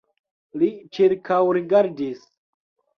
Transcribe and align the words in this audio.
Li 0.61 0.69
ĉirkaŭrigardis. 0.99 2.29